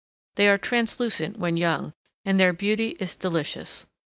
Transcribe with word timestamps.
They 0.33 0.49
are 0.49 0.57
translucent 0.57 1.37
when 1.37 1.57
young, 1.57 1.93
and 2.25 2.39
their 2.39 2.53
beauty 2.53 2.97
is 2.99 3.15
delicious. 3.15 3.85